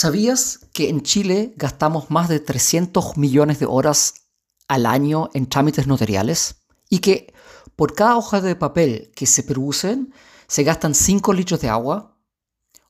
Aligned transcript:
¿Sabías 0.00 0.60
que 0.72 0.90
en 0.90 1.02
Chile 1.02 1.54
gastamos 1.56 2.08
más 2.08 2.28
de 2.28 2.38
300 2.38 3.16
millones 3.16 3.58
de 3.58 3.66
horas 3.66 4.14
al 4.68 4.86
año 4.86 5.28
en 5.34 5.48
trámites 5.48 5.88
notariales? 5.88 6.62
Y 6.88 7.00
que 7.00 7.34
por 7.74 7.96
cada 7.96 8.16
hoja 8.16 8.40
de 8.40 8.54
papel 8.54 9.10
que 9.16 9.26
se 9.26 9.42
producen 9.42 10.14
se 10.46 10.62
gastan 10.62 10.94
5 10.94 11.32
litros 11.32 11.60
de 11.62 11.68
agua? 11.68 12.16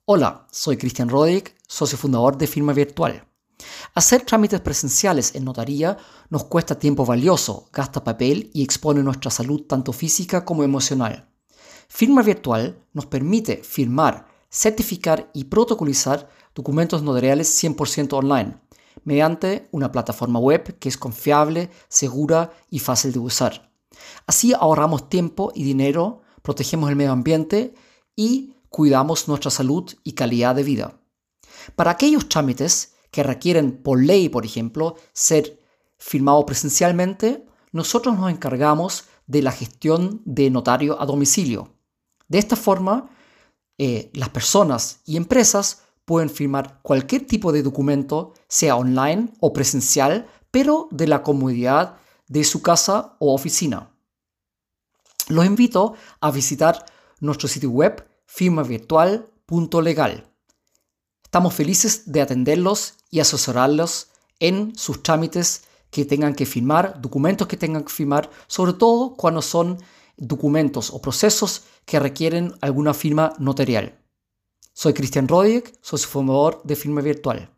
Hola, 0.05 0.47
soy 0.53 0.77
Cristian 0.77 1.09
Roderick, 1.09 1.57
socio 1.67 1.97
fundador 1.97 2.37
de 2.37 2.47
Firma 2.47 2.75
Virtual. 2.75 3.27
Hacer 3.95 4.27
trámites 4.27 4.61
presenciales 4.61 5.35
en 5.35 5.47
notaría 5.47 5.97
nos 6.29 6.45
cuesta 6.45 6.79
tiempo 6.79 7.07
valioso, 7.07 7.71
gasta 7.73 8.05
papel 8.05 8.51
y 8.53 8.63
expone 8.63 9.03
nuestra 9.03 9.31
salud 9.31 9.63
tanto 9.63 9.95
física 9.95 10.45
como 10.45 10.63
emocional. 10.63 11.27
Firma 11.89 12.21
Virtual 12.21 12.85
nos 12.93 13.07
permite 13.07 13.63
firmar, 13.65 14.28
certificar 14.51 15.31
y 15.35 15.45
protocolizar 15.45 16.29
documentos 16.55 17.03
notariales 17.03 17.63
100% 17.63 18.13
online, 18.15 18.59
mediante 19.05 19.69
una 19.71 19.93
plataforma 19.93 20.39
web 20.39 20.79
que 20.79 20.89
es 20.89 20.97
confiable, 20.97 21.71
segura 21.89 22.53
y 22.71 22.79
fácil 22.79 23.13
de 23.13 23.19
usar. 23.19 23.71
Así 24.27 24.53
ahorramos 24.53 25.09
tiempo 25.09 25.53
y 25.55 25.65
dinero, 25.65 26.23
protegemos 26.43 26.91
el 26.91 26.97
medio 26.97 27.13
ambiente 27.13 27.75
y 28.17 28.55
cuidamos 28.69 29.29
nuestra 29.29 29.51
salud 29.51 29.91
y 30.05 30.13
calidad 30.13 30.55
de 30.55 30.63
vida. 30.63 31.01
Para 31.77 31.93
aquellos 31.93 32.29
trámites 32.29 32.95
que 33.11 33.23
requieren 33.23 33.83
por 33.83 34.03
ley, 34.03 34.29
por 34.29 34.45
ejemplo, 34.45 34.97
ser 35.13 35.59
firmados 35.99 36.45
presencialmente, 36.45 37.47
nosotros 37.73 38.19
nos 38.19 38.31
encargamos 38.31 39.05
de 39.27 39.43
la 39.43 39.53
gestión 39.53 40.23
de 40.25 40.51
notario 40.51 41.01
a 41.01 41.07
domicilio. 41.07 41.75
De 42.29 42.39
esta 42.39 42.57
forma, 42.57 43.11
eh, 43.79 44.11
las 44.13 44.29
personas 44.31 45.01
y 45.07 45.17
empresas 45.17 45.83
pueden 46.05 46.31
firmar 46.31 46.81
cualquier 46.83 47.27
tipo 47.27 47.53
de 47.53 47.63
documento, 47.63 48.35
sea 48.49 48.77
online 48.77 49.33
o 49.41 49.53
presencial, 49.53 50.29
pero 50.51 50.89
de 50.91 51.07
la 51.07 51.23
comodidad 51.23 51.97
de 52.27 52.43
su 52.45 52.63
casa 52.63 53.17
o 53.19 53.35
oficina. 53.35 53.91
Los 55.29 55.47
invito 55.47 55.95
a 56.21 56.31
visitar 56.31 56.85
nuestro 57.21 57.49
sitio 57.49 57.71
web 57.71 58.07
firmavirtual.legal. 58.27 60.31
Estamos 61.23 61.55
felices 61.55 62.11
de 62.11 62.23
atenderlos 62.23 62.95
y 63.11 63.21
asesorarlos 63.21 64.09
en 64.41 64.75
sus 64.77 65.03
trámites 65.03 65.65
que 65.91 66.05
tengan 66.05 66.35
que 66.35 66.47
firmar, 66.47 67.01
documentos 67.01 67.49
que 67.49 67.57
tengan 67.57 67.85
que 67.85 67.93
firmar, 67.93 68.31
sobre 68.47 68.73
todo 68.73 69.15
cuando 69.15 69.43
son 69.43 69.79
documentos 70.19 70.91
o 70.91 71.01
procesos 71.01 71.65
que 71.87 71.99
requieren 71.99 72.53
alguna 72.61 72.93
firma 72.93 73.33
notarial. 73.39 73.99
Soy 74.75 74.93
Cristian 74.93 75.27
Rodiek, 75.27 75.73
socio 75.81 76.09
fundador 76.09 76.61
de 76.65 76.77
Firma 76.77 77.01
Virtual. 77.01 77.58